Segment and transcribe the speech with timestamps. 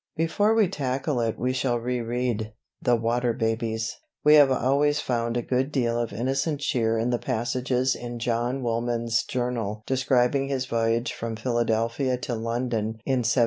[0.15, 5.37] Before we tackle it we shall re read "The Water Babies." We have always found
[5.37, 10.65] a good deal of innocent cheer in the passages in John Woolman's Journal describing his
[10.65, 13.39] voyage from Philadelphia to London in 1772.